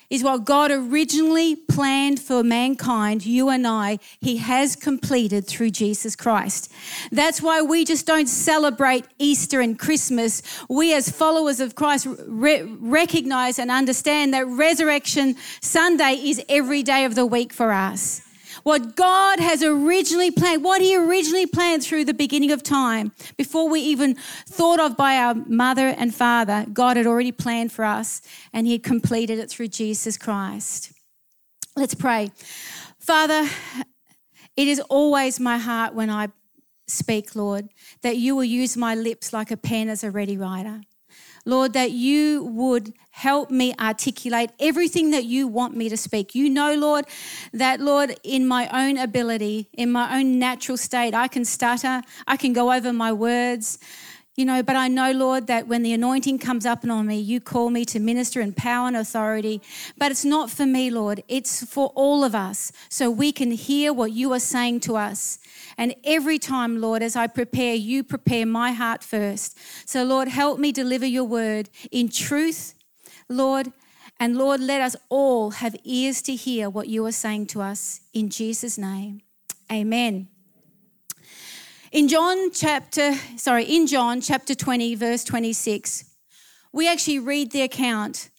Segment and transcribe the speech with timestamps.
[0.10, 6.16] is what God originally planned for mankind, you and I, He has completed through Jesus
[6.16, 6.72] Christ.
[7.12, 10.42] That's why we just don't celebrate Easter and Christmas.
[10.70, 17.06] We, as followers of Christ, re- recognize and understand that Resurrection Sunday is every day
[17.06, 18.22] of the week for us
[18.64, 23.70] what God has originally planned, what He originally planned through the beginning of time, before
[23.70, 24.16] we even
[24.48, 28.74] thought of by our mother and father, God had already planned for us and He
[28.74, 30.92] had completed it through Jesus Christ.
[31.76, 32.32] Let's pray.
[33.00, 33.50] Father,
[34.56, 36.30] it is always my heart when I
[36.88, 37.70] speak, Lord,
[38.02, 40.82] that you will use my lips like a pen as a ready writer.
[41.46, 46.34] Lord, that you would help me articulate everything that you want me to speak.
[46.34, 47.06] You know, Lord,
[47.54, 52.38] that, Lord, in my own ability, in my own natural state, I can stutter, I
[52.38, 53.78] can go over my words.
[54.36, 57.40] You know, but I know, Lord, that when the anointing comes up on me, you
[57.40, 59.62] call me to minister in power and authority.
[59.96, 61.24] But it's not for me, Lord.
[61.28, 65.38] It's for all of us so we can hear what you are saying to us.
[65.78, 69.56] And every time, Lord, as I prepare, you prepare my heart first.
[69.88, 72.74] So, Lord, help me deliver your word in truth,
[73.30, 73.72] Lord.
[74.20, 78.02] And Lord, let us all have ears to hear what you are saying to us.
[78.14, 79.22] In Jesus' name,
[79.72, 80.33] amen.
[81.94, 86.06] In John chapter, sorry, in John chapter 20, verse 26,
[86.72, 88.32] we actually read the account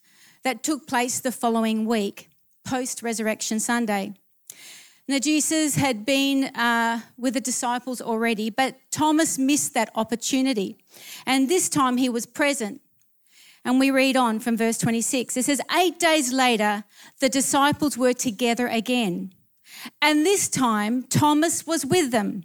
[0.43, 2.27] that took place the following week,
[2.65, 4.13] post Resurrection Sunday.
[5.07, 10.75] Now, Jesus had been uh, with the disciples already, but Thomas missed that opportunity.
[11.25, 12.81] And this time he was present.
[13.63, 15.37] And we read on from verse 26.
[15.37, 16.83] It says, Eight days later,
[17.21, 19.31] the disciples were together again.
[20.01, 22.43] And this time, Thomas was with them.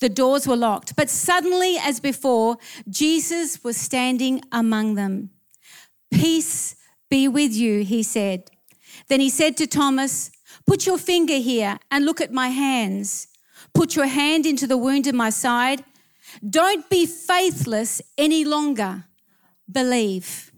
[0.00, 2.56] The doors were locked, but suddenly, as before,
[2.88, 5.30] Jesus was standing among them.
[6.10, 6.76] Peace
[7.10, 8.50] be with you, he said.
[9.08, 10.30] Then he said to Thomas,
[10.66, 13.28] Put your finger here and look at my hands.
[13.74, 15.84] Put your hand into the wound in my side.
[16.48, 19.04] Don't be faithless any longer.
[19.70, 20.50] Believe.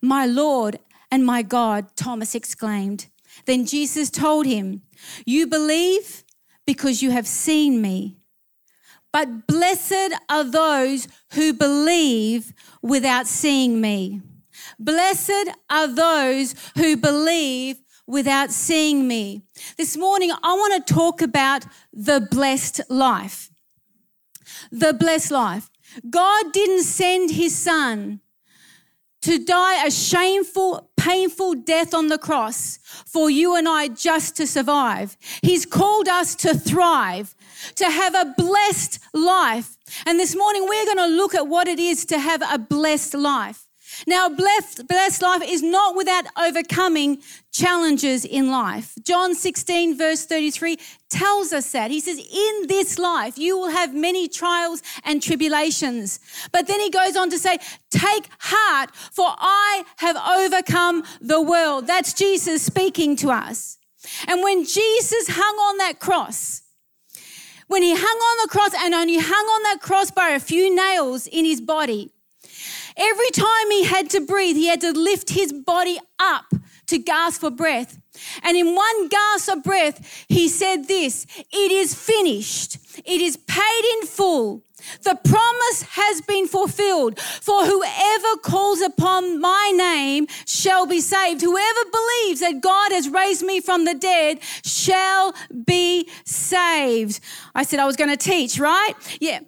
[0.00, 0.78] My Lord
[1.10, 3.06] and my God, Thomas exclaimed.
[3.46, 4.82] Then Jesus told him,
[5.24, 6.24] You believe
[6.66, 8.16] because you have seen me.
[9.12, 14.22] But blessed are those who believe without seeing me.
[14.78, 19.42] Blessed are those who believe without seeing me.
[19.76, 23.50] This morning, I want to talk about the blessed life.
[24.70, 25.70] The blessed life.
[26.08, 28.20] God didn't send his son
[29.22, 34.46] to die a shameful, painful death on the cross for you and I just to
[34.46, 35.16] survive.
[35.42, 37.34] He's called us to thrive,
[37.76, 39.76] to have a blessed life.
[40.06, 43.14] And this morning we're going to look at what it is to have a blessed
[43.14, 43.66] life.
[44.06, 48.94] Now, blessed, blessed life is not without overcoming challenges in life.
[49.02, 50.78] John 16, verse 33
[51.08, 51.90] tells us that.
[51.90, 56.20] He says, In this life, you will have many trials and tribulations.
[56.52, 57.58] But then he goes on to say,
[57.90, 61.86] Take heart, for I have overcome the world.
[61.86, 63.78] That's Jesus speaking to us.
[64.26, 66.61] And when Jesus hung on that cross,
[67.72, 70.74] when he hung on the cross and only hung on that cross by a few
[70.74, 72.10] nails in his body,
[72.96, 76.44] Every time he had to breathe, he had to lift his body up
[76.88, 77.98] to gasp for breath.
[78.42, 83.84] And in one gasp of breath, he said this It is finished, it is paid
[83.94, 84.62] in full.
[85.02, 87.18] The promise has been fulfilled.
[87.18, 91.40] For whoever calls upon my name shall be saved.
[91.40, 95.34] Whoever believes that God has raised me from the dead shall
[95.64, 97.20] be saved.
[97.54, 98.94] I said I was going to teach, right?
[99.20, 99.40] Yeah.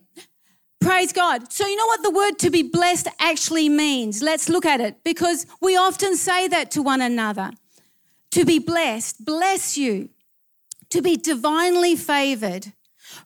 [0.80, 1.50] Praise God.
[1.50, 4.22] So, you know what the word to be blessed actually means?
[4.22, 7.52] Let's look at it because we often say that to one another.
[8.32, 10.10] To be blessed, bless you.
[10.90, 12.72] To be divinely favored,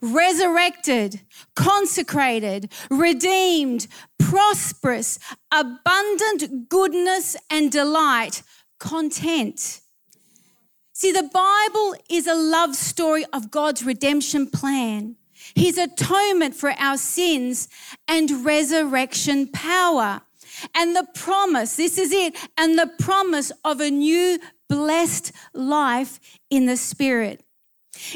[0.00, 1.20] resurrected,
[1.54, 3.86] consecrated, redeemed,
[4.18, 5.18] prosperous,
[5.52, 8.42] abundant goodness and delight,
[8.78, 9.80] content.
[10.92, 15.16] See, the Bible is a love story of God's redemption plan
[15.54, 17.68] his atonement for our sins,
[18.06, 20.22] and resurrection power.
[20.74, 26.66] And the promise, this is it, and the promise of a new blessed life in
[26.66, 27.44] the Spirit.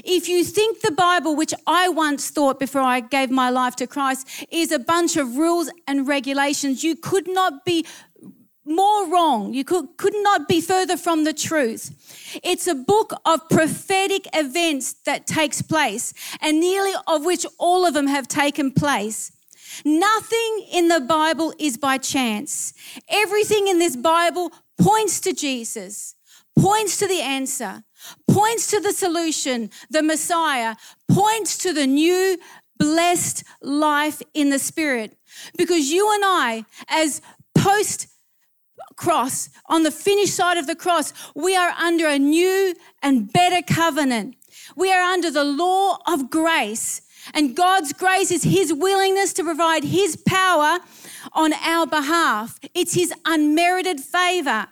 [0.05, 3.87] If you think the Bible, which I once thought before I gave my life to
[3.87, 7.87] Christ, is a bunch of rules and regulations, you could not be
[8.65, 9.53] more wrong.
[9.53, 11.91] You could, could not be further from the truth.
[12.43, 17.95] It's a book of prophetic events that takes place, and nearly of which all of
[17.95, 19.33] them have taken place.
[19.85, 22.75] Nothing in the Bible is by chance.
[23.09, 26.15] Everything in this Bible points to Jesus,
[26.59, 27.83] points to the answer,
[28.31, 30.77] points to the solution, the Messiah,
[31.11, 32.39] points to the new
[32.79, 35.17] blessed life in the Spirit.
[35.57, 37.21] Because you and I, as
[37.55, 38.09] post
[38.97, 43.63] cross, on the finished side of the cross, we are under a new and better
[43.63, 44.37] covenant.
[44.77, 47.03] We are under the law of grace.
[47.35, 50.81] And God's grace is His willingness to provide His power
[51.33, 52.59] on our behalf.
[52.75, 54.67] It's His unmerited favor.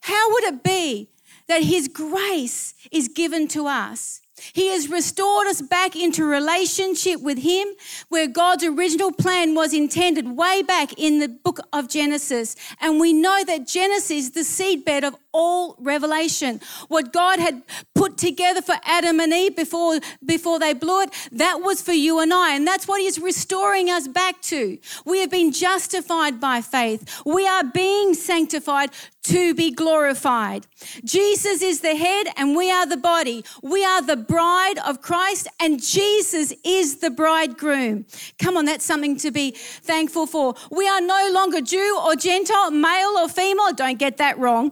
[0.00, 1.10] How would it be
[1.48, 4.20] that His grace is given to us?
[4.52, 7.68] He has restored us back into relationship with Him
[8.08, 12.54] where God's original plan was intended way back in the book of Genesis.
[12.80, 16.60] And we know that Genesis is the seedbed of all revelation.
[16.88, 17.62] What God had
[17.94, 22.20] put together for Adam and Eve before, before they blew it, that was for you
[22.20, 22.54] and I.
[22.54, 24.78] And that's what He's restoring us back to.
[25.04, 27.22] We have been justified by faith.
[27.26, 28.90] We are being sanctified
[29.24, 30.66] to be glorified.
[31.04, 33.44] Jesus is the head and we are the body.
[33.60, 38.06] We are the bride of Christ and Jesus is the bridegroom.
[38.38, 40.54] Come on, that's something to be thankful for.
[40.70, 43.72] We are no longer Jew or Gentile, male or female.
[43.72, 44.70] Don't get that wrong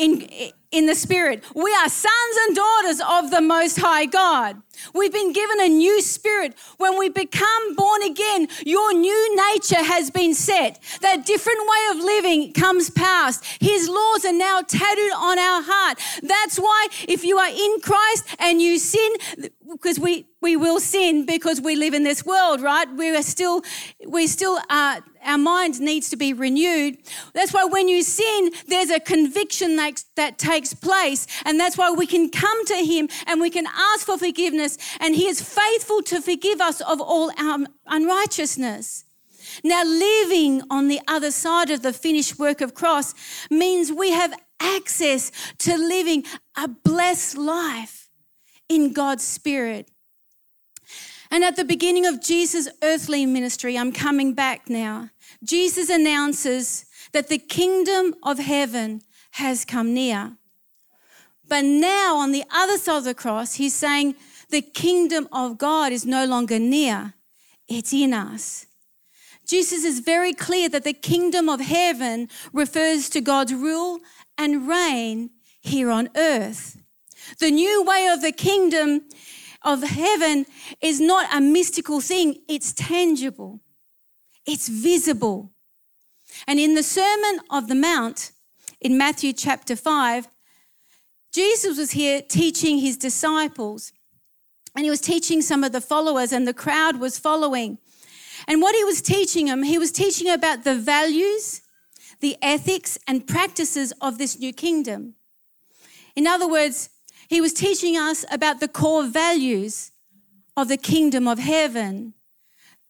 [0.00, 0.26] in,
[0.72, 1.44] in the Spirit.
[1.54, 4.62] We are sons and daughters of the Most High God.
[4.94, 6.54] We've been given a new spirit.
[6.78, 10.82] When we become born again, your new nature has been set.
[11.02, 13.44] That different way of living comes past.
[13.60, 15.98] His laws are now tattooed on our heart.
[16.22, 19.12] That's why if you are in Christ and you sin,
[19.70, 22.90] because we, we will sin because we live in this world, right?
[22.90, 23.62] We are still,
[24.06, 26.98] we still uh, our mind needs to be renewed.
[27.34, 31.26] That's why when you sin, there's a conviction that, that takes place.
[31.44, 34.78] And that's why we can come to Him and we can ask for forgiveness.
[35.00, 39.04] And He is faithful to forgive us of all our unrighteousness.
[39.64, 43.14] Now, living on the other side of the finished work of cross
[43.50, 46.24] means we have access to living
[46.56, 48.08] a blessed life
[48.68, 49.90] in God's Spirit.
[51.30, 55.10] And at the beginning of Jesus' earthly ministry, I'm coming back now,
[55.44, 60.36] Jesus announces that the kingdom of heaven has come near.
[61.48, 64.14] But now, on the other side of the cross, he's saying
[64.50, 67.14] the kingdom of God is no longer near,
[67.68, 68.66] it's in us.
[69.46, 73.98] Jesus is very clear that the kingdom of heaven refers to God's rule
[74.38, 75.30] and reign
[75.60, 76.80] here on earth.
[77.38, 79.02] The new way of the kingdom
[79.62, 80.46] of heaven
[80.80, 83.60] is not a mystical thing, it's tangible,
[84.46, 85.52] it's visible.
[86.46, 88.32] And in the Sermon of the Mount,
[88.80, 90.28] in Matthew chapter 5,
[91.32, 93.92] Jesus was here teaching his disciples,
[94.74, 97.78] and he was teaching some of the followers, and the crowd was following.
[98.48, 101.62] And what he was teaching them, he was teaching about the values,
[102.20, 105.14] the ethics, and practices of this new kingdom.
[106.16, 106.88] In other words,
[107.30, 109.92] he was teaching us about the core values
[110.56, 112.12] of the kingdom of heaven,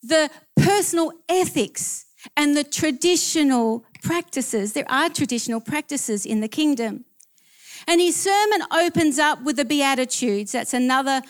[0.02, 2.06] the personal ethics
[2.38, 4.72] and the traditional practices.
[4.72, 7.04] There are traditional practices in the kingdom.
[7.86, 10.52] And his sermon opens up with the Beatitudes.
[10.52, 11.20] That's another,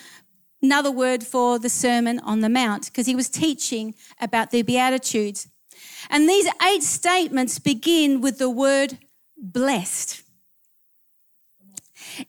[0.62, 5.49] another word for the Sermon on the Mount, because he was teaching about the Beatitudes.
[6.11, 8.99] And these eight statements begin with the word
[9.37, 10.23] blessed.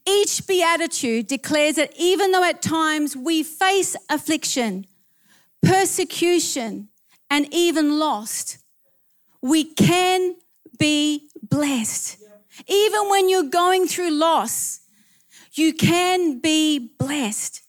[0.08, 4.86] Each beatitude declares that even though at times we face affliction,
[5.62, 6.90] persecution,
[7.30, 8.58] and even lost,
[9.42, 10.36] we can
[10.78, 12.18] be blessed.
[12.68, 14.82] Even when you're going through loss,
[15.54, 17.62] you can be blessed.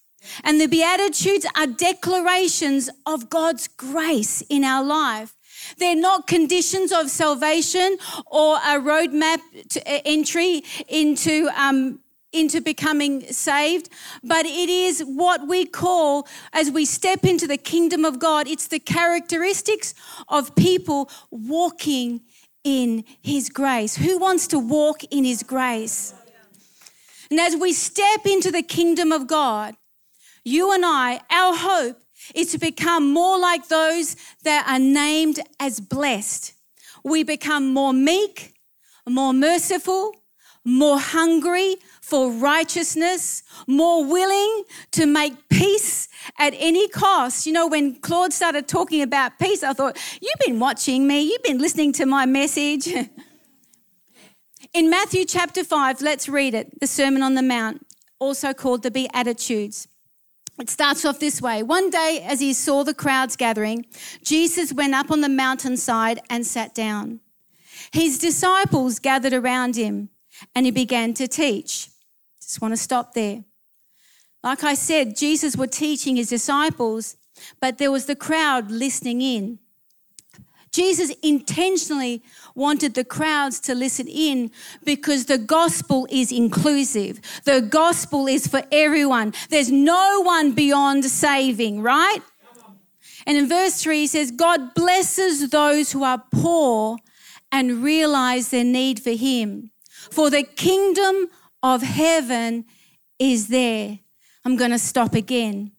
[0.43, 5.35] And the Beatitudes are declarations of God's grace in our life.
[5.77, 9.39] They're not conditions of salvation or a roadmap
[9.69, 11.99] to entry into um,
[12.33, 13.89] into becoming saved,
[14.23, 18.67] but it is what we call, as we step into the kingdom of God, it's
[18.67, 19.93] the characteristics
[20.27, 22.21] of people walking
[22.63, 23.95] in His grace.
[23.95, 26.13] Who wants to walk in His grace?
[27.29, 29.75] And as we step into the kingdom of God,
[30.43, 31.99] you and I, our hope
[32.35, 36.53] is to become more like those that are named as blessed.
[37.03, 38.53] We become more meek,
[39.07, 40.15] more merciful,
[40.65, 46.07] more hungry for righteousness, more willing to make peace
[46.39, 47.45] at any cost.
[47.45, 51.43] You know, when Claude started talking about peace, I thought, You've been watching me, you've
[51.43, 52.87] been listening to my message.
[54.73, 57.85] In Matthew chapter 5, let's read it the Sermon on the Mount,
[58.17, 59.87] also called the Beatitudes.
[60.59, 61.61] It starts off this way.
[61.61, 63.85] One day, as he saw the crowds gathering,
[64.23, 67.19] Jesus went up on the mountainside and sat down.
[67.91, 70.09] His disciples gathered around him
[70.55, 71.89] and he began to teach.
[72.41, 73.43] Just want to stop there.
[74.43, 77.15] Like I said, Jesus was teaching his disciples,
[77.61, 79.59] but there was the crowd listening in.
[80.71, 82.23] Jesus intentionally
[82.55, 84.51] wanted the crowds to listen in
[84.83, 87.21] because the gospel is inclusive.
[87.45, 89.33] The gospel is for everyone.
[89.49, 92.19] There's no one beyond saving, right?
[93.25, 96.97] And in verse 3, he says, God blesses those who are poor
[97.51, 99.69] and realize their need for Him.
[100.13, 101.27] For the kingdom
[101.63, 102.65] of heaven
[103.17, 103.97] is there.
[104.45, 105.71] I'm going to stop again.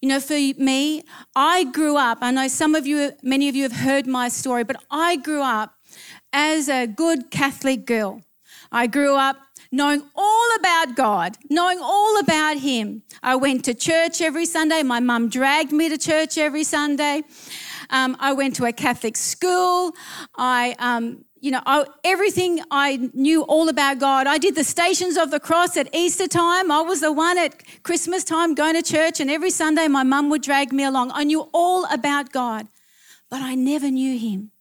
[0.00, 1.02] You know, for me,
[1.34, 4.62] I grew up, I know some of you, many of you have heard my story,
[4.62, 5.74] but I grew up
[6.32, 8.22] as a good Catholic girl.
[8.70, 9.38] I grew up
[9.72, 13.02] knowing all about God, knowing all about Him.
[13.24, 14.84] I went to church every Sunday.
[14.84, 17.22] My mum dragged me to church every Sunday.
[17.90, 19.94] Um, I went to a Catholic school.
[20.36, 24.26] I um, you know, I, everything I knew all about God.
[24.26, 26.72] I did the stations of the cross at Easter time.
[26.72, 30.30] I was the one at Christmas time going to church, and every Sunday my mum
[30.30, 31.10] would drag me along.
[31.12, 32.66] I knew all about God,
[33.28, 34.52] but I never knew Him.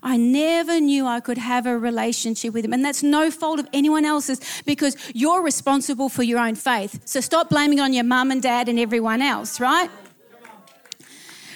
[0.00, 2.72] I never knew I could have a relationship with Him.
[2.72, 7.00] And that's no fault of anyone else's because you're responsible for your own faith.
[7.04, 9.90] So stop blaming on your mum and dad and everyone else, right?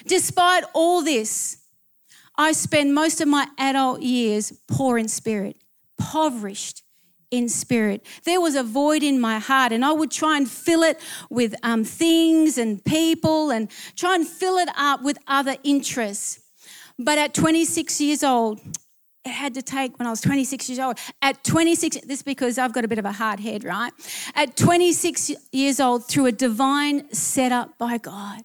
[0.08, 1.62] Despite all this,
[2.36, 5.56] I spent most of my adult years poor in spirit,
[5.98, 6.82] impoverished
[7.30, 8.04] in spirit.
[8.24, 11.54] There was a void in my heart, and I would try and fill it with
[11.62, 16.40] um, things and people and try and fill it up with other interests.
[16.98, 18.60] But at 26 years old,
[19.24, 20.98] it had to take when I was 26 years old.
[21.22, 23.92] At 26, this because I've got a bit of a hard head, right?
[24.34, 28.42] At 26 years old, through a divine setup by God,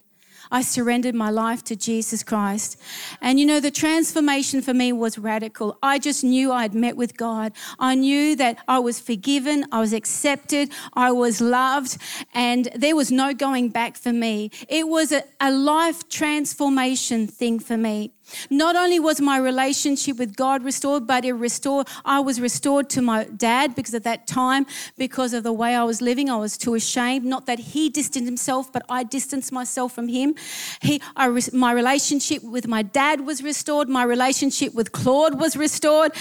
[0.51, 2.79] I surrendered my life to Jesus Christ.
[3.21, 5.77] And you know, the transformation for me was radical.
[5.81, 7.53] I just knew I had met with God.
[7.79, 11.97] I knew that I was forgiven, I was accepted, I was loved,
[12.33, 14.51] and there was no going back for me.
[14.67, 18.11] It was a, a life transformation thing for me.
[18.49, 23.01] Not only was my relationship with God restored, but it restored, I was restored to
[23.01, 24.65] my dad because at that time,
[24.97, 27.25] because of the way I was living, I was too ashamed.
[27.25, 30.35] Not that he distanced himself, but I distanced myself from him.
[30.81, 33.87] He, I, my relationship with my dad was restored.
[33.87, 36.11] My relationship with Claude was restored.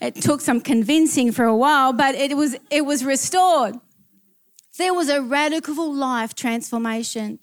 [0.00, 3.76] It took some convincing for a while, but it was, it was restored.
[4.78, 7.40] There was a radical life transformation.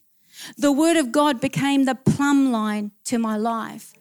[0.57, 3.93] The word of God became the plumb line to my life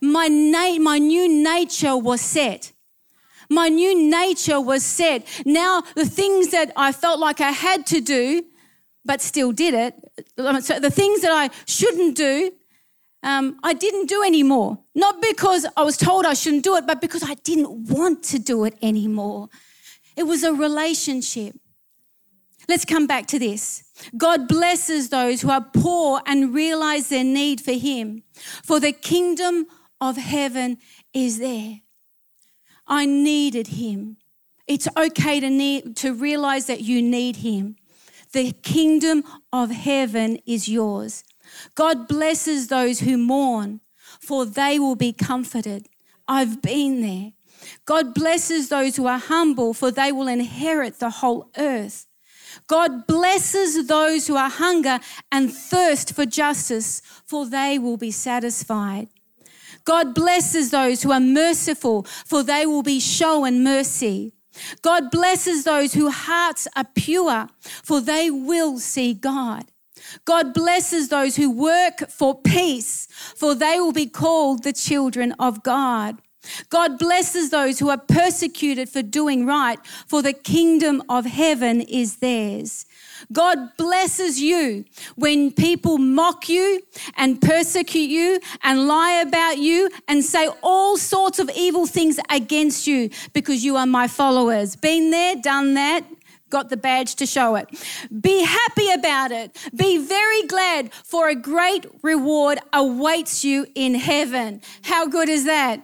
[0.00, 2.72] my, na- my new nature was set.
[3.50, 5.26] My new nature was set.
[5.44, 8.44] Now, the things that I felt like I had to do,
[9.04, 9.94] but still did it,
[10.36, 12.52] so the things that I shouldn't do,
[13.22, 14.78] um, I didn't do anymore.
[14.94, 18.38] Not because I was told I shouldn't do it, but because I didn't want to
[18.38, 19.48] do it anymore.
[20.16, 21.54] It was a relationship.
[22.68, 23.84] Let's come back to this.
[24.16, 28.22] God blesses those who are poor and realize their need for Him.
[28.62, 29.66] For the kingdom
[30.00, 30.78] of heaven
[31.12, 31.80] is there.
[32.86, 34.18] I needed him.
[34.66, 37.76] It's okay to need to realize that you need him.
[38.32, 41.24] The kingdom of heaven is yours.
[41.74, 43.80] God blesses those who mourn,
[44.20, 45.86] for they will be comforted.
[46.26, 47.32] I've been there.
[47.86, 52.06] God blesses those who are humble, for they will inherit the whole earth.
[52.66, 54.98] God blesses those who are hunger
[55.30, 59.08] and thirst for justice, for they will be satisfied.
[59.84, 64.32] God blesses those who are merciful, for they will be shown mercy.
[64.82, 69.64] God blesses those whose hearts are pure, for they will see God.
[70.24, 75.62] God blesses those who work for peace, for they will be called the children of
[75.62, 76.20] God.
[76.70, 82.16] God blesses those who are persecuted for doing right, for the kingdom of heaven is
[82.16, 82.86] theirs.
[83.32, 84.84] God blesses you
[85.16, 86.82] when people mock you
[87.16, 92.86] and persecute you and lie about you and say all sorts of evil things against
[92.86, 94.76] you because you are my followers.
[94.76, 96.04] Been there, done that,
[96.50, 97.68] got the badge to show it.
[98.20, 99.56] Be happy about it.
[99.74, 104.60] Be very glad, for a great reward awaits you in heaven.
[104.82, 105.80] How good is that?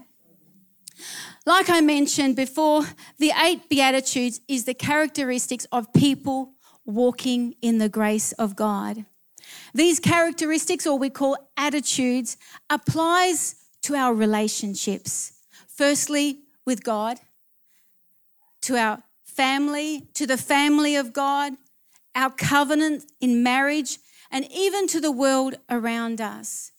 [1.47, 2.85] Like I mentioned before,
[3.19, 6.53] the eight Beatitudes is the characteristics of people
[6.85, 9.05] walking in the grace of God.
[9.75, 12.37] These characteristics, or we call attitudes,
[12.69, 15.33] applies to our relationships.
[15.67, 17.19] Firstly, with God,
[18.63, 21.55] to our family, to the family of God,
[22.15, 23.99] our covenant in marriage,
[24.31, 26.73] and even to the world around us.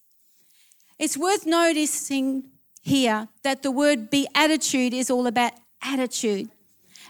[1.00, 2.51] It's worth noticing
[2.82, 6.50] here that the word beatitude is all about attitude.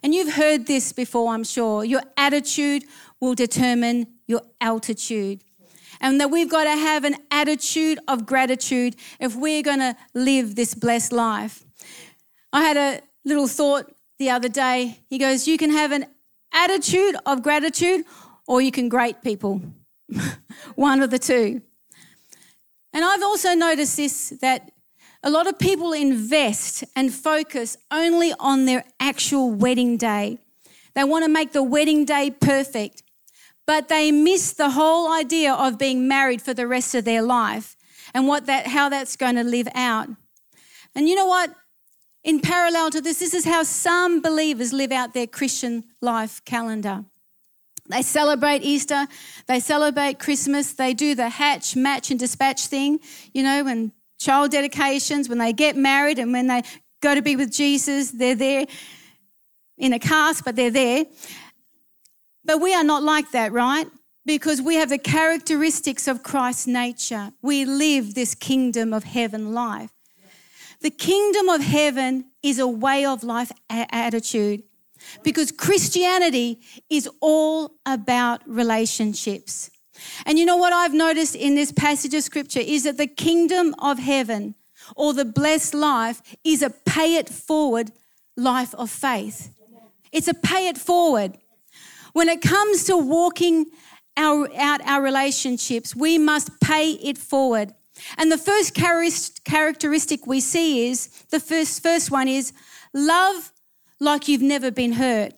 [0.04, 1.84] And you've heard this before, I'm sure.
[1.86, 2.84] Your attitude
[3.20, 5.44] will determine your altitude.
[6.00, 10.56] And that we've got to have an attitude of gratitude if we're going to live
[10.56, 11.64] this blessed life.
[12.52, 15.00] I had a little thought the other day.
[15.10, 16.06] He goes, You can have an
[16.52, 18.06] attitude of gratitude
[18.48, 19.62] or you can grate people.
[20.76, 21.62] One of the two.
[22.94, 24.72] And I've also noticed this that
[25.24, 30.40] a lot of people invest and focus only on their actual wedding day.
[30.96, 33.04] They want to make the wedding day perfect,
[33.68, 37.76] but they miss the whole idea of being married for the rest of their life
[38.14, 40.10] and what that how that's going to live out.
[40.96, 41.54] And you know what?
[42.24, 47.06] In parallel to this, this is how some believers live out their Christian life calendar.
[47.90, 49.08] They celebrate Easter,
[49.48, 53.00] they celebrate Christmas, they do the hatch, match, and dispatch thing,
[53.34, 56.62] you know, when child dedications, when they get married and when they
[57.02, 58.66] go to be with Jesus, they're there
[59.78, 61.06] in a cast, but they're there.
[62.46, 63.88] But we are not like that, right?
[64.26, 67.32] Because we have the characteristics of Christ's nature.
[67.42, 69.92] We live this kingdom of heaven life.
[70.82, 74.64] The kingdom of heaven is a way of life attitude
[75.24, 76.60] because Christianity
[76.90, 79.70] is all about relationships.
[80.26, 83.76] And you know what I've noticed in this passage of scripture is that the kingdom
[83.80, 84.56] of heaven
[84.96, 87.92] or the blessed life is a pay it forward
[88.36, 89.54] life of faith.
[90.12, 91.38] It's a pay it forward.
[92.14, 93.68] When it comes to walking
[94.18, 97.74] our, out our relationships, we must pay it forward.
[98.18, 98.74] And the first
[99.44, 102.52] characteristic we see is the first, first one is
[102.94, 103.52] love
[104.00, 105.34] like you've never been hurt.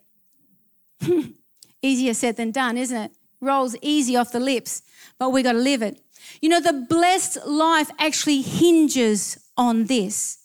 [1.81, 3.11] Easier said than done, isn't it?
[3.43, 4.81] Rolls easy off the lips,
[5.19, 5.99] but we got to live it.
[6.41, 10.39] You know, the blessed life actually hinges on this.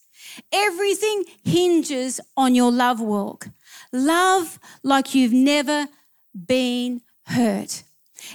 [0.52, 3.48] Everything hinges on your love walk.
[3.92, 5.86] Love like you've never
[6.46, 7.82] been hurt.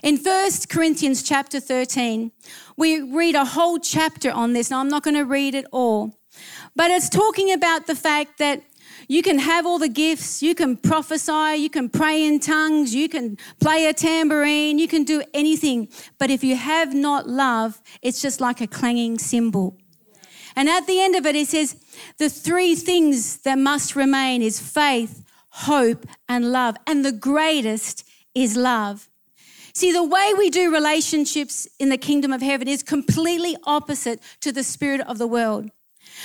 [0.01, 2.31] In 1 Corinthians chapter 13,
[2.77, 4.69] we read a whole chapter on this.
[4.69, 6.17] Now, I'm not going to read it all,
[6.75, 8.63] but it's talking about the fact that
[9.07, 13.09] you can have all the gifts, you can prophesy, you can pray in tongues, you
[13.09, 15.87] can play a tambourine, you can do anything.
[16.17, 19.77] But if you have not love, it's just like a clanging cymbal.
[20.55, 21.75] And at the end of it, it says
[22.17, 26.77] the three things that must remain is faith, hope, and love.
[26.85, 28.03] And the greatest
[28.35, 29.09] is love.
[29.75, 34.51] See, the way we do relationships in the kingdom of heaven is completely opposite to
[34.51, 35.71] the spirit of the world.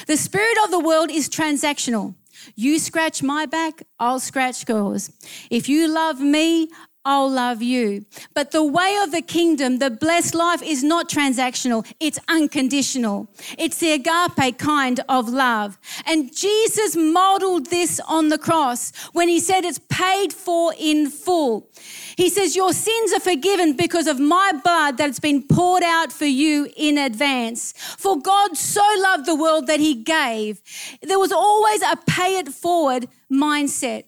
[0.06, 2.14] The spirit of the world is transactional.
[2.54, 5.10] You scratch my back, I'll scratch yours.
[5.50, 6.70] If you love me,
[7.04, 8.04] I'll love you.
[8.34, 13.28] But the way of the kingdom, the blessed life, is not transactional, it's unconditional.
[13.56, 15.78] It's the agape kind of love.
[16.06, 21.70] And Jesus modeled this on the cross when he said it's paid for in full.
[22.16, 26.26] He says, Your sins are forgiven because of my blood that's been poured out for
[26.26, 27.72] you in advance.
[27.96, 30.60] For God so loved the world that he gave.
[31.00, 34.04] There was always a pay it forward mindset.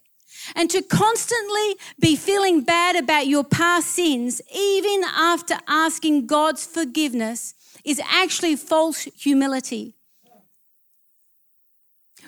[0.55, 7.55] And to constantly be feeling bad about your past sins, even after asking God's forgiveness,
[7.85, 9.95] is actually false humility.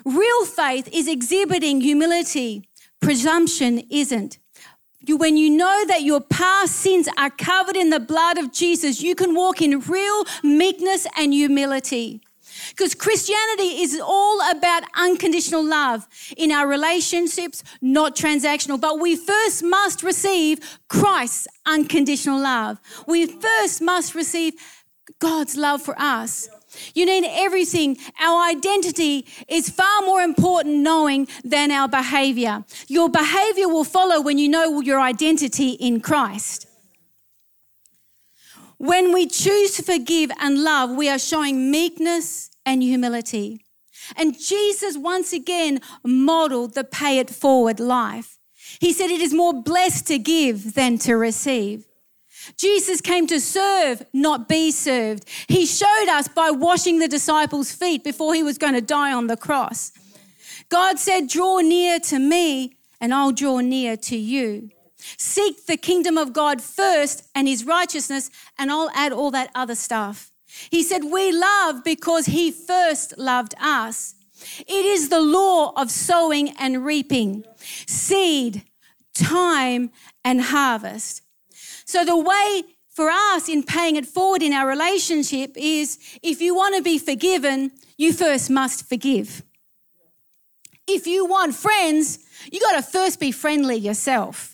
[0.05, 2.67] Real faith is exhibiting humility,
[2.99, 4.39] presumption isn't.
[5.07, 9.15] When you know that your past sins are covered in the blood of Jesus, you
[9.15, 12.21] can walk in real meekness and humility.
[12.69, 18.79] Because Christianity is all about unconditional love in our relationships, not transactional.
[18.79, 22.79] But we first must receive Christ's unconditional love.
[23.07, 24.53] We first must receive
[25.19, 26.49] God's love for us.
[26.93, 27.97] You need everything.
[28.19, 32.65] Our identity is far more important knowing than our behavior.
[32.87, 36.67] Your behavior will follow when you know your identity in Christ.
[38.83, 43.63] When we choose to forgive and love, we are showing meekness and humility.
[44.17, 48.37] And Jesus once again modeled the pay it forward life.
[48.81, 51.85] He said, It is more blessed to give than to receive.
[52.57, 55.29] Jesus came to serve, not be served.
[55.47, 59.27] He showed us by washing the disciples' feet before he was going to die on
[59.27, 59.93] the cross.
[60.67, 64.71] God said, Draw near to me, and I'll draw near to you.
[65.17, 69.75] Seek the kingdom of God first and his righteousness, and I'll add all that other
[69.75, 70.31] stuff.
[70.69, 74.15] He said, We love because he first loved us.
[74.59, 77.45] It is the law of sowing and reaping,
[77.87, 78.63] seed,
[79.13, 79.91] time,
[80.23, 81.21] and harvest.
[81.85, 86.55] So, the way for us in paying it forward in our relationship is if you
[86.55, 89.43] want to be forgiven, you first must forgive.
[90.87, 92.19] If you want friends,
[92.51, 94.52] you got to first be friendly yourself.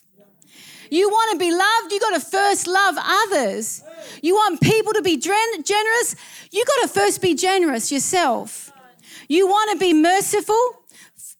[0.89, 3.83] You want to be loved, you got to first love others.
[4.21, 6.15] You want people to be generous,
[6.51, 8.71] you got to first be generous yourself.
[9.27, 10.79] You want to be merciful,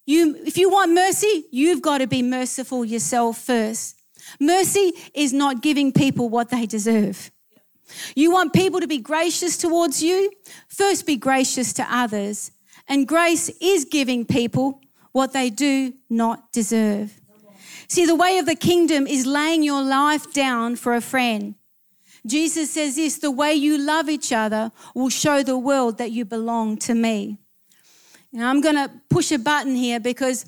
[0.06, 3.96] you, if you want mercy, you've got to be merciful yourself first.
[4.38, 7.30] Mercy is not giving people what they deserve.
[8.14, 10.30] You want people to be gracious towards you?
[10.68, 12.52] First, be gracious to others.
[12.88, 14.80] And grace is giving people
[15.12, 17.19] what they do not deserve.
[17.90, 21.56] See, the way of the kingdom is laying your life down for a friend.
[22.24, 26.24] Jesus says this the way you love each other will show the world that you
[26.24, 27.38] belong to me.
[28.32, 30.46] Now, I'm going to push a button here because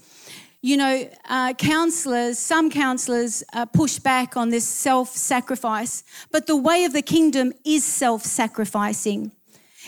[0.61, 6.55] you know, uh, counselors, some counselors uh, push back on this self sacrifice, but the
[6.55, 9.33] way of the kingdom is self sacrificing.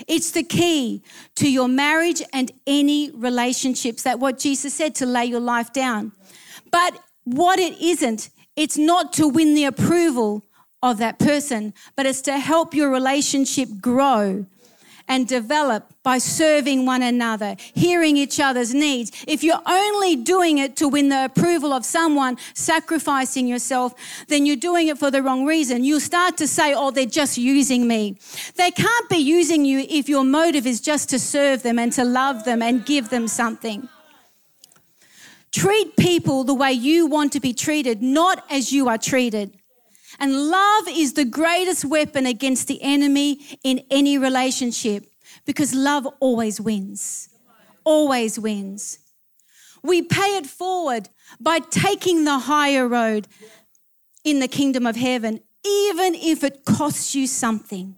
[0.09, 1.05] It's the key
[1.37, 4.03] to your marriage and any relationships.
[4.03, 6.11] That what Jesus said to lay your life down.
[6.73, 10.45] But what it isn't, it's not to win the approval
[10.83, 14.47] of that person, but it's to help your relationship grow
[15.09, 19.13] and develop by serving one another, hearing each other's needs.
[19.27, 23.95] If you're only doing it to win the approval of someone, sacrificing yourself,
[24.29, 25.85] then you're doing it for the wrong reason.
[25.85, 28.17] You'll start to say, oh, they're just using me.
[28.57, 32.05] They can't be using you if your motive is just to serve them and to
[32.05, 33.89] love them and give them something.
[35.55, 39.57] Treat people the way you want to be treated, not as you are treated.
[40.19, 45.07] And love is the greatest weapon against the enemy in any relationship
[45.47, 47.29] because love always wins.
[47.85, 48.99] Always wins.
[49.81, 53.29] We pay it forward by taking the higher road
[54.25, 57.95] in the kingdom of heaven, even if it costs you something.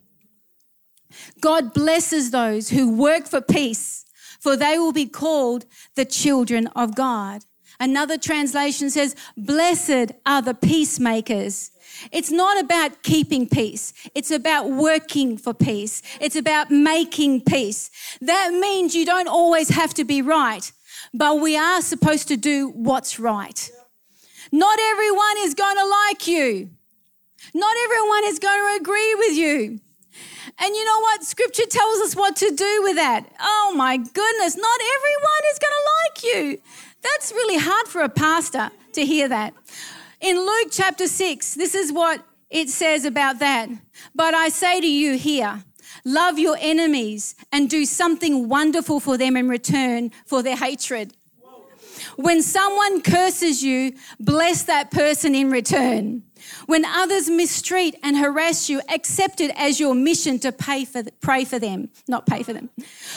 [1.40, 4.04] God blesses those who work for peace,
[4.40, 7.44] for they will be called the children of God.
[7.78, 11.70] Another translation says, Blessed are the peacemakers,
[12.12, 13.92] it's not about keeping peace.
[14.14, 16.02] It's about working for peace.
[16.20, 17.90] It's about making peace.
[18.20, 20.70] That means you don't always have to be right,
[21.14, 23.70] but we are supposed to do what's right.
[24.52, 26.70] Not everyone is going to like you.
[27.54, 29.80] Not everyone is going to agree with you.
[30.58, 31.24] And you know what?
[31.24, 33.26] Scripture tells us what to do with that.
[33.40, 36.62] Oh my goodness, not everyone is going to like you.
[37.02, 39.54] That's really hard for a pastor to hear that.
[40.20, 43.68] In Luke chapter 6, this is what it says about that.
[44.14, 45.64] But I say to you here,
[46.04, 51.12] love your enemies and do something wonderful for them in return for their hatred.
[52.16, 56.22] When someone curses you, bless that person in return.
[56.66, 61.44] When others mistreat and harass you, accept it as your mission to pay for, pray
[61.44, 62.70] for them, not pay for them.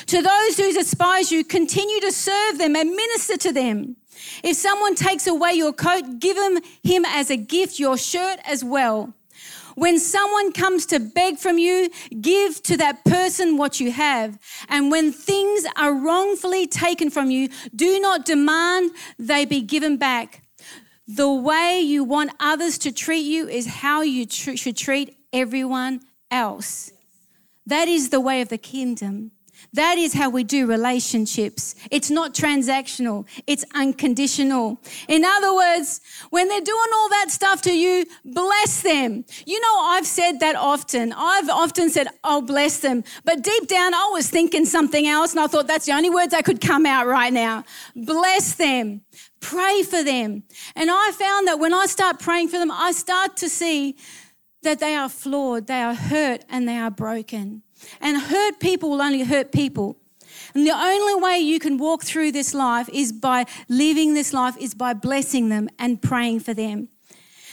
[0.08, 3.96] To those who despise you, continue to serve them and minister to them.
[4.44, 8.64] If someone takes away your coat, give him, him as a gift your shirt as
[8.64, 9.14] well.
[9.76, 14.38] When someone comes to beg from you, give to that person what you have.
[14.68, 20.42] And when things are wrongfully taken from you, do not demand they be given back.
[21.12, 26.02] The way you want others to treat you is how you tr- should treat everyone
[26.30, 26.92] else.
[27.66, 29.32] That is the way of the kingdom.
[29.74, 31.76] That is how we do relationships.
[31.90, 34.80] It's not transactional, it's unconditional.
[35.08, 39.26] In other words, when they're doing all that stuff to you, bless them.
[39.48, 41.12] You know, I've said that often.
[41.14, 43.04] I've often said, Oh, bless them.
[43.26, 46.32] But deep down, I was thinking something else, and I thought that's the only words
[46.32, 47.64] that could come out right now.
[47.96, 49.02] Bless them.
[49.40, 50.44] Pray for them.
[50.76, 53.96] And I found that when I start praying for them, I start to see
[54.62, 57.64] that they are flawed, they are hurt, and they are broken.
[58.02, 59.98] And hurt people will only hurt people.
[60.54, 64.58] And the only way you can walk through this life is by living this life,
[64.58, 66.90] is by blessing them and praying for them.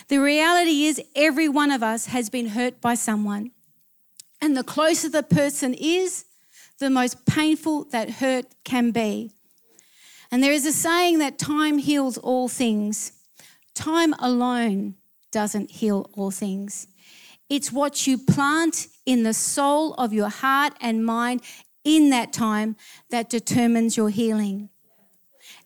[0.09, 3.51] The reality is, every one of us has been hurt by someone.
[4.41, 6.25] And the closer the person is,
[6.79, 9.33] the most painful that hurt can be.
[10.37, 13.13] And there is a saying that time heals all things.
[13.75, 14.97] Time alone
[15.33, 16.89] doesn't heal all things.
[17.49, 21.41] It's what you plant in the soul of your heart and mind
[21.85, 22.77] in that time
[23.09, 24.69] that determines your healing.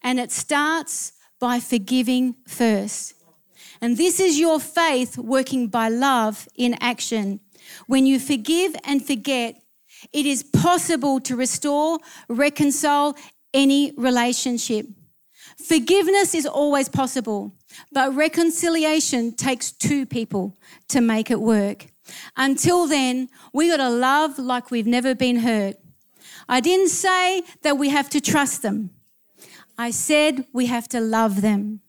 [0.05, 3.15] And it starts by forgiving first.
[3.81, 7.41] And this is your faith working by love in action.
[7.89, 9.61] When you forgive and forget,
[10.13, 13.17] it is possible to restore, reconcile
[13.53, 14.87] any relationship.
[15.67, 17.55] Forgiveness is always possible,
[17.93, 20.57] but reconciliation takes two people
[20.89, 21.87] to make it work.
[22.37, 25.77] Until then, we got to love like we've never been hurt.
[26.49, 28.91] I didn't say that we have to trust them.
[29.79, 31.81] I said we have to love them.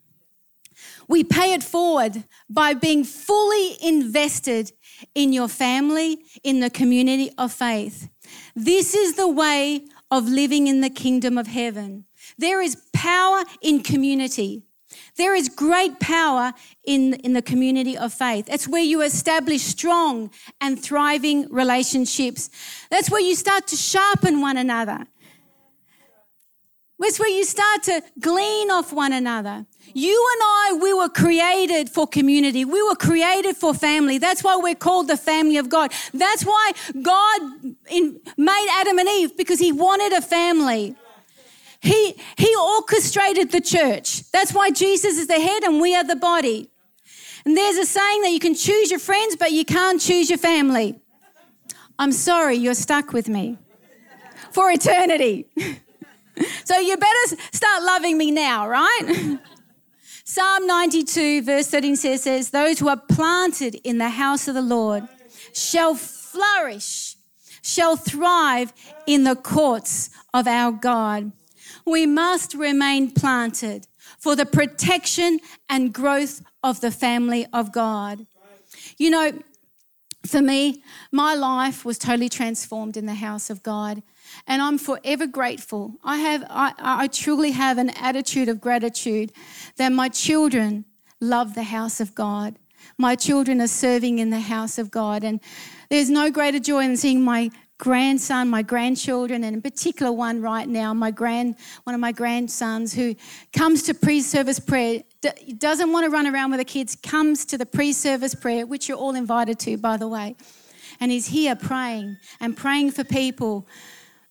[1.07, 4.71] We pay it forward by being fully invested
[5.13, 8.09] in your family, in the community of faith.
[8.55, 12.05] This is the way of living in the kingdom of heaven.
[12.37, 14.63] There is power in community.
[15.15, 18.47] There is great power in, in the community of faith.
[18.49, 22.49] It's where you establish strong and thriving relationships.
[22.89, 25.07] That's where you start to sharpen one another.
[26.99, 29.65] That's where you start to glean off one another.
[29.93, 32.65] You and I, we were created for community.
[32.65, 34.17] We were created for family.
[34.17, 35.91] That's why we're called the family of God.
[36.13, 37.41] That's why God
[37.89, 40.95] in, made Adam and Eve because he wanted a family.
[41.81, 44.29] He, he orchestrated the church.
[44.31, 46.69] That's why Jesus is the head and we are the body.
[47.43, 50.37] And there's a saying that you can choose your friends, but you can't choose your
[50.37, 50.99] family.
[51.97, 53.57] I'm sorry, you're stuck with me
[54.51, 55.47] for eternity.
[56.63, 59.39] so you better start loving me now, right?
[60.33, 64.61] Psalm 92, verse 13 says, says, Those who are planted in the house of the
[64.61, 65.05] Lord
[65.53, 67.17] shall flourish,
[67.61, 68.71] shall thrive
[69.05, 71.33] in the courts of our God.
[71.85, 73.87] We must remain planted
[74.19, 78.25] for the protection and growth of the family of God.
[78.97, 79.33] You know,
[80.25, 84.01] for me, my life was totally transformed in the house of God
[84.47, 85.95] and I'm forever grateful.
[86.03, 89.31] I have, I, I truly have an attitude of gratitude
[89.77, 90.85] that my children
[91.19, 92.55] love the house of God.
[92.97, 95.39] My children are serving in the house of God, and
[95.89, 100.69] there's no greater joy than seeing my grandson, my grandchildren, and in particular one right
[100.69, 103.15] now, my grand, one of my grandsons who
[103.53, 105.01] comes to pre-service prayer,
[105.57, 108.97] doesn't want to run around with the kids, comes to the pre-service prayer, which you're
[108.97, 110.35] all invited to, by the way,
[110.99, 113.67] and he's here praying and praying for people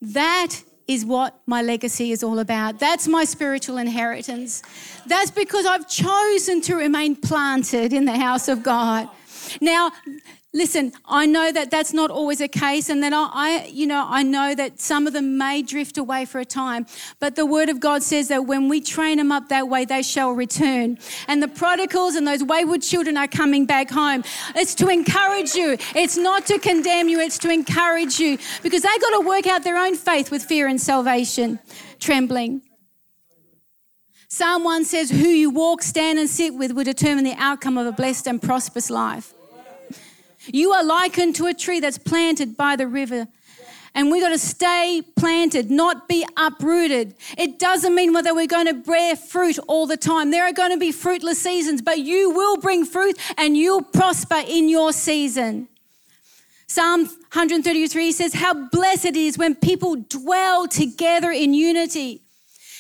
[0.01, 2.81] that is what my legacy is all about.
[2.81, 4.63] That's my spiritual inheritance.
[5.07, 9.09] That's because I've chosen to remain planted in the house of God.
[9.61, 9.93] Now,
[10.53, 14.25] Listen, I know that that's not always a case, and that I, you know, I
[14.25, 16.87] know that some of them may drift away for a time.
[17.21, 20.03] But the Word of God says that when we train them up that way, they
[20.03, 20.99] shall return.
[21.29, 24.25] And the prodigals and those wayward children are coming back home.
[24.57, 25.77] It's to encourage you.
[25.95, 27.21] It's not to condemn you.
[27.21, 30.67] It's to encourage you because they got to work out their own faith with fear
[30.67, 31.61] and salvation,
[32.01, 32.63] trembling.
[34.29, 37.87] Psalm 1 says, Who you walk, stand, and sit with will determine the outcome of
[37.87, 39.33] a blessed and prosperous life.
[40.47, 43.29] You are likened to a tree that's planted by the river.
[43.95, 47.15] And we've got to stay planted, not be uprooted.
[47.37, 50.31] It doesn't mean whether we're going to bear fruit all the time.
[50.31, 54.43] There are going to be fruitless seasons, but you will bring fruit and you'll prosper
[54.47, 55.69] in your season.
[56.69, 62.23] Psalm 133 says, How blessed it is when people dwell together in unity.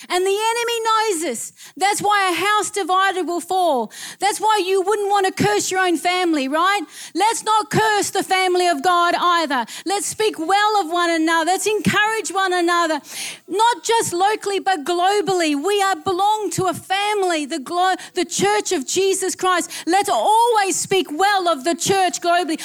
[0.08, 1.52] And the enemy knows this.
[1.76, 3.92] That's why a house divided will fall.
[4.18, 6.82] That's why you wouldn't want to curse your own family, right?
[7.14, 9.66] Let's not curse the family of God either.
[9.84, 11.50] Let's speak well of one another.
[11.50, 13.00] Let's encourage one another,
[13.46, 15.62] not just locally, but globally.
[15.62, 19.70] We are belong to a family, the, glo- the church of Jesus Christ.
[19.86, 22.58] Let's always speak well of the church globally.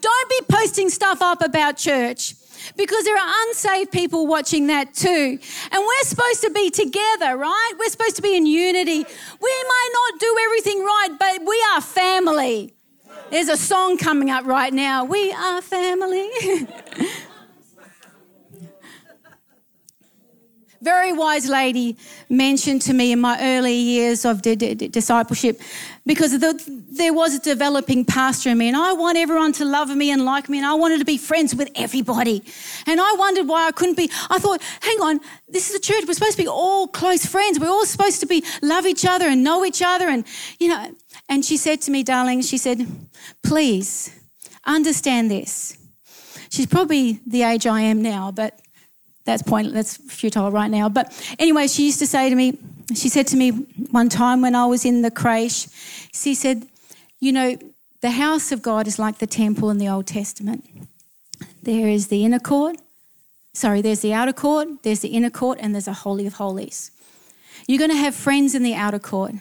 [0.00, 2.34] Don't be posting stuff up about church
[2.76, 5.38] because there are unsaved people watching that too.
[5.72, 7.72] And we're supposed to be together, right?
[7.78, 8.98] We're supposed to be in unity.
[8.98, 12.74] We might not do everything right, but we are family.
[13.30, 15.04] There's a song coming up right now.
[15.04, 16.28] We are family.
[20.80, 21.96] very wise lady
[22.28, 25.60] mentioned to me in my early years of discipleship
[26.10, 29.94] because the, there was a developing pastor in me and I want everyone to love
[29.94, 32.42] me and like me and I wanted to be friends with everybody.
[32.88, 34.10] And I wondered why I couldn't be.
[34.28, 36.02] I thought, hang on, this is a church.
[36.08, 37.60] We're supposed to be all close friends.
[37.60, 40.08] We're all supposed to be love each other and know each other.
[40.08, 40.26] And,
[40.58, 40.92] you know,
[41.28, 42.84] and she said to me, darling, she said,
[43.44, 44.10] please
[44.64, 45.78] understand this.
[46.50, 48.58] She's probably the age I am now, but
[49.24, 50.88] that's point that's futile right now.
[50.88, 52.58] But anyway, she used to say to me,
[52.96, 53.50] she said to me
[53.90, 55.68] one time when I was in the creche,
[56.12, 56.66] she said,
[57.20, 57.56] you know,
[58.00, 60.64] the house of God is like the temple in the Old Testament.
[61.62, 62.76] There is the inner court,
[63.52, 66.90] sorry, there's the outer court, there's the inner court, and there's a holy of holies.
[67.66, 69.34] You're going to have friends in the outer court.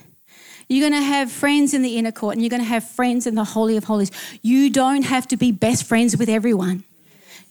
[0.67, 3.25] You're going to have friends in the inner court and you're going to have friends
[3.25, 4.11] in the Holy of Holies.
[4.43, 6.83] You don't have to be best friends with everyone.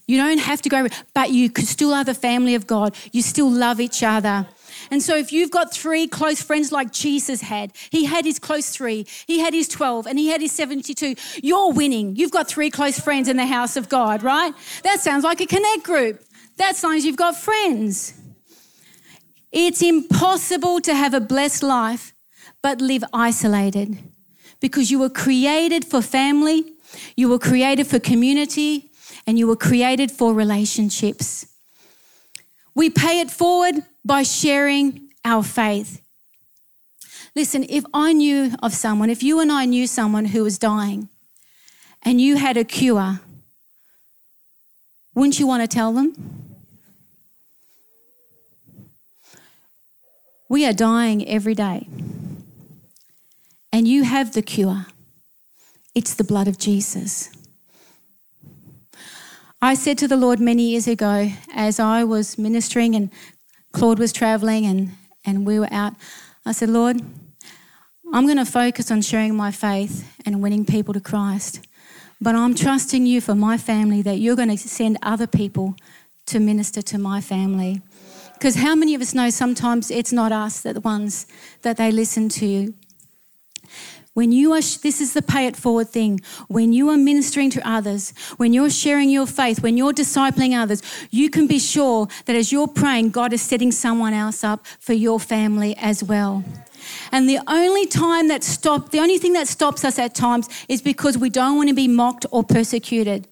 [0.07, 2.95] You don't have to go, but you still are the family of God.
[3.11, 4.47] You still love each other.
[4.91, 8.69] And so, if you've got three close friends like Jesus had, he had his close
[8.69, 12.15] three, he had his 12, and he had his 72, you're winning.
[12.15, 14.53] You've got three close friends in the house of God, right?
[14.83, 16.23] That sounds like a connect group.
[16.57, 18.13] That sounds you've got friends.
[19.51, 22.13] It's impossible to have a blessed life
[22.61, 23.97] but live isolated
[24.59, 26.73] because you were created for family,
[27.15, 28.91] you were created for community,
[29.25, 31.47] and you were created for relationships.
[32.75, 33.75] We pay it forward
[34.09, 36.01] by sharing our faith.
[37.35, 41.09] Listen, if I knew of someone, if you and I knew someone who was dying
[42.01, 43.19] and you had a cure,
[45.13, 46.15] wouldn't you want to tell them?
[50.49, 51.87] We are dying every day.
[53.71, 54.87] And you have the cure.
[55.93, 57.29] It's the blood of Jesus.
[59.61, 63.11] I said to the Lord many years ago, as I was ministering and
[63.79, 64.91] Claude was traveling and,
[65.25, 65.93] and we were out,
[66.45, 67.01] I said, Lord,
[68.11, 71.65] I'm going to focus on sharing my faith and winning people to Christ.
[72.19, 75.77] But I'm trusting you for my family that you're going to send other people
[76.25, 77.81] to minister to my family.
[78.33, 81.25] Because how many of us know sometimes it's not us that the ones
[81.61, 82.73] that they listen to?
[84.19, 86.19] When you are, this is the pay it forward thing.
[86.49, 90.81] When you are ministering to others, when you're sharing your faith, when you're discipling others,
[91.09, 94.91] you can be sure that as you're praying, God is setting someone else up for
[94.91, 96.43] your family as well.
[97.13, 100.81] And the only time that stop, the only thing that stops us at times is
[100.81, 103.25] because we don't want to be mocked or persecuted.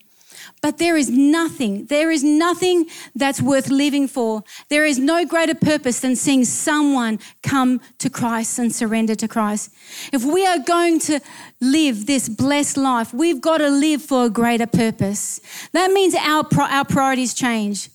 [0.61, 4.43] But there is nothing, there is nothing that's worth living for.
[4.69, 9.71] There is no greater purpose than seeing someone come to Christ and surrender to Christ.
[10.11, 11.19] If we are going to
[11.61, 15.41] live this blessed life, we've got to live for a greater purpose.
[15.73, 17.89] That means our, our priorities change.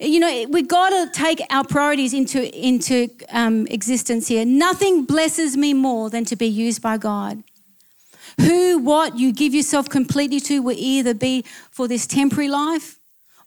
[0.00, 4.44] You know, we've got to take our priorities into, into um, existence here.
[4.44, 7.42] Nothing blesses me more than to be used by God.
[8.40, 12.98] Who, what you give yourself completely to will either be for this temporary life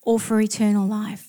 [0.02, 1.28] or for eternal life.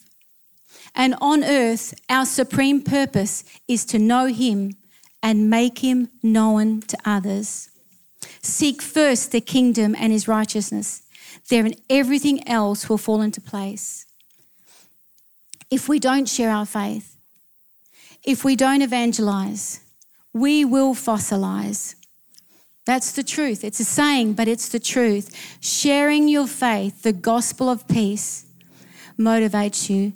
[0.95, 4.75] And on earth, our supreme purpose is to know Him
[5.21, 7.69] and make Him known to others.
[8.41, 11.03] Seek first the kingdom and His righteousness.
[11.49, 14.05] Then everything else will fall into place.
[15.71, 17.17] If we don't share our faith,
[18.23, 19.79] if we don't evangelize,
[20.31, 21.95] we will fossilize.
[22.85, 23.63] That's the truth.
[23.63, 25.57] It's a saying, but it's the truth.
[25.61, 28.45] Sharing your faith, the gospel of peace,
[29.17, 30.13] motivates you.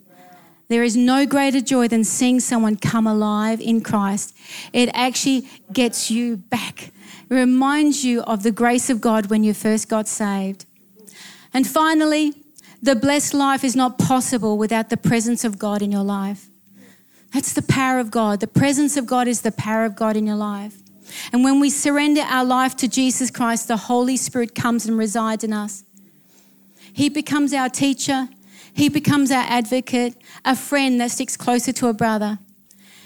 [0.67, 4.35] There is no greater joy than seeing someone come alive in Christ.
[4.73, 6.91] It actually gets you back.
[7.29, 10.65] It reminds you of the grace of God when you first got saved.
[11.53, 12.33] And finally,
[12.81, 16.47] the blessed life is not possible without the presence of God in your life.
[17.33, 18.41] That's the power of God.
[18.41, 20.77] The presence of God is the power of God in your life.
[21.31, 25.43] And when we surrender our life to Jesus Christ, the Holy Spirit comes and resides
[25.43, 25.83] in us.
[26.93, 28.29] He becomes our teacher,
[28.73, 30.15] He becomes our advocate,
[30.45, 32.39] a friend that sticks closer to a brother.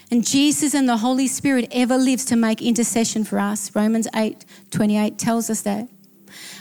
[0.09, 3.73] And Jesus and the Holy Spirit ever lives to make intercession for us.
[3.75, 5.87] Romans 8 28 tells us that.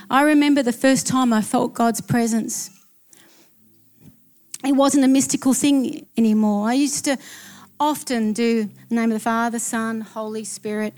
[0.08, 2.70] I remember the first time I felt God's presence.
[4.64, 6.68] It wasn't a mystical thing anymore.
[6.68, 7.16] I used to
[7.78, 10.94] often do the name of the Father, Son, Holy Spirit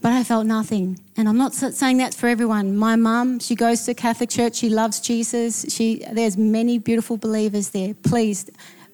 [0.00, 1.00] but I felt nothing.
[1.16, 2.76] And I'm not saying that's for everyone.
[2.76, 4.56] My mum, she goes to Catholic church.
[4.56, 5.66] She loves Jesus.
[5.74, 7.94] She, there's many beautiful believers there.
[7.94, 8.48] Please,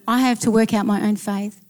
[0.08, 1.60] I have to work out my own faith.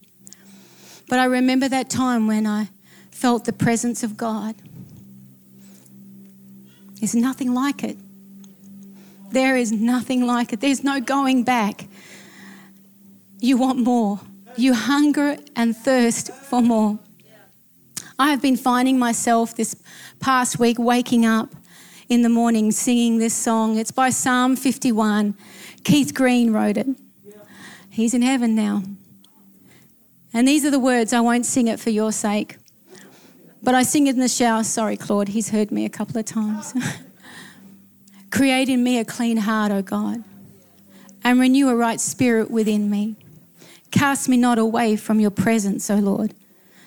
[1.09, 2.69] But I remember that time when I
[3.11, 4.55] felt the presence of God.
[6.99, 7.97] There's nothing like it.
[9.31, 10.61] There is nothing like it.
[10.61, 11.87] There's no going back.
[13.41, 14.21] You want more.
[14.55, 16.97] You hunger and thirst for more.
[18.17, 19.75] I have been finding myself this
[20.21, 21.53] past week waking up
[22.07, 23.77] in the morning singing this song.
[23.77, 25.35] It's by Psalm 51.
[25.83, 26.87] Keith Green wrote it.
[27.89, 28.83] He's in heaven now.
[30.33, 31.11] And these are the words.
[31.11, 32.57] I won't sing it for your sake,
[33.61, 34.63] but I sing it in the shower.
[34.63, 36.73] Sorry, Claude, he's heard me a couple of times.
[38.31, 40.23] Create in me a clean heart, O God,
[41.23, 43.15] and renew a right spirit within me.
[43.91, 46.33] Cast me not away from your presence, O Lord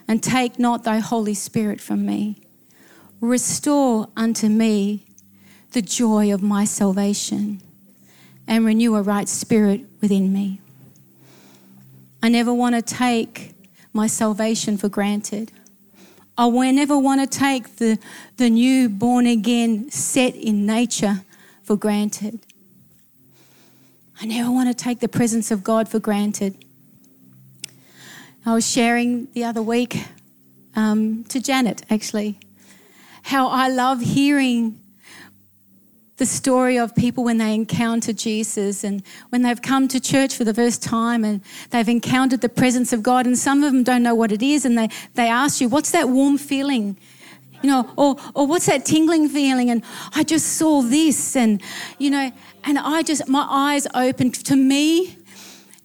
[0.09, 2.41] and take not thy Holy Spirit from me.
[3.21, 5.05] Restore unto me
[5.73, 7.61] the joy of my salvation
[8.47, 10.61] and renew a right spirit within me.
[12.23, 13.55] I never want to take
[13.93, 15.53] my salvation for granted.
[16.39, 17.99] I never want to take the,
[18.37, 21.23] the new born again set in nature
[21.65, 22.41] for granted.
[24.21, 26.57] I never want to take the presence of God for granted.
[28.47, 30.05] I was sharing the other week
[30.77, 32.39] um, to Janet, actually,
[33.23, 34.81] how I love hearing
[36.19, 40.45] the story of people when they encounter Jesus and when they've come to church for
[40.45, 44.03] the first time and they've encountered the presence of God, and some of them don't
[44.03, 46.97] know what it is, and they, they ask you, What's that warm feeling?
[47.63, 49.71] You know, or, or what's that tingling feeling?
[49.71, 49.83] And
[50.15, 51.61] I just saw this, and,
[51.99, 52.31] you know,
[52.65, 54.35] and I just, my eyes opened.
[54.47, 55.17] To me,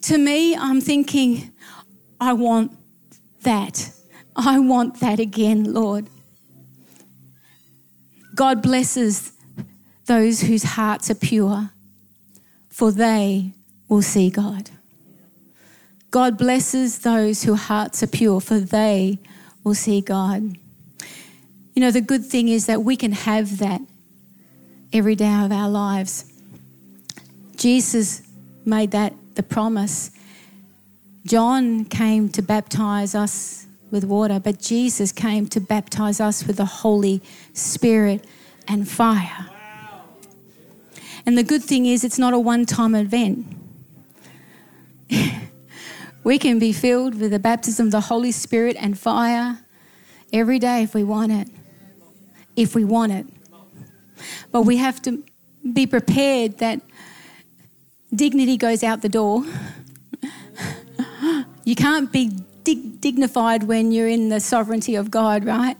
[0.04, 1.53] to me, I'm thinking,
[2.20, 2.72] I want
[3.44, 3.92] that.
[4.36, 6.08] I want that again, Lord.
[8.36, 9.32] God blesses
[10.06, 11.70] those whose hearts are pure,
[12.70, 13.54] for they
[13.88, 14.72] will see God.
[16.10, 19.20] God blesses those whose hearts are pure, for they
[19.64, 20.58] will see God.
[21.74, 23.82] You know, the good thing is that we can have that
[24.92, 26.32] every day of our lives.
[27.56, 28.22] Jesus
[28.66, 30.12] made that the promise.
[31.26, 36.66] John came to baptize us with water, but Jesus came to baptize us with the
[36.66, 37.22] Holy
[37.54, 38.26] Spirit
[38.68, 39.50] and fire.
[41.26, 43.46] And the good thing is, it's not a one time event.
[46.24, 49.60] we can be filled with the baptism of the Holy Spirit and fire
[50.34, 51.48] every day if we want it.
[52.56, 53.28] If we want it.
[54.52, 55.24] But we have to
[55.72, 56.82] be prepared that
[58.14, 59.46] dignity goes out the door.
[61.66, 62.32] You can't be
[62.64, 65.78] dig- dignified when you're in the sovereignty of God, right?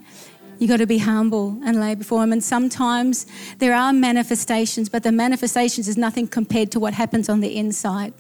[0.60, 2.32] You've got to be humble and lay before Him.
[2.32, 3.26] And sometimes
[3.58, 8.14] there are manifestations, but the manifestations is nothing compared to what happens on the inside.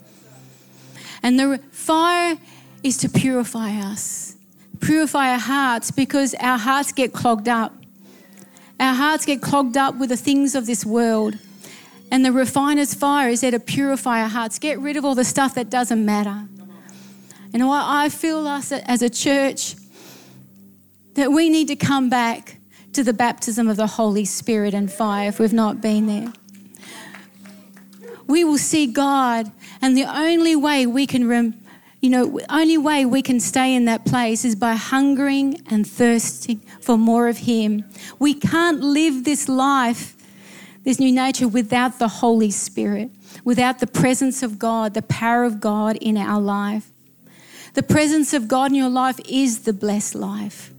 [1.22, 2.38] And the fire
[2.84, 4.36] is to purify us,
[4.82, 7.74] purify our hearts because our hearts get clogged up.
[8.80, 11.38] Our hearts get clogged up with the things of this world.
[12.12, 15.24] And the refiner's fire is there to purify our hearts, get rid of all the
[15.24, 16.48] stuff that doesn't matter.
[17.54, 19.76] And I feel us as a church
[21.14, 22.58] that we need to come back
[22.94, 26.34] to the baptism of the Holy Spirit and fire if we've not been there.
[28.26, 29.52] We will see God,
[29.82, 31.54] and the only way we can, rem,
[32.02, 36.62] you know, only way we can stay in that place is by hungering and thirsting
[36.82, 37.84] for more of Him.
[38.20, 40.16] We can't live this life,
[40.84, 43.12] this new nature, without the Holy Spirit,
[43.44, 46.93] without the presence of God, the power of God in our life.
[47.74, 50.72] The presence of God in your life is the blessed life.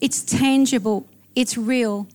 [0.00, 1.06] It's tangible,
[1.36, 2.08] it's real.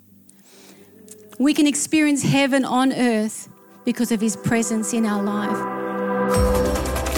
[1.39, 3.47] We can experience heaven on earth
[3.85, 5.57] because of His presence in our life.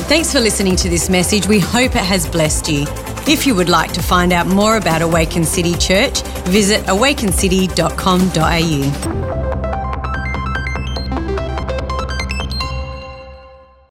[0.08, 1.48] Thanks for listening to this message.
[1.48, 2.86] We hope it has blessed you.
[3.26, 9.33] If you would like to find out more about Awaken City Church, visit awakencity.com.au.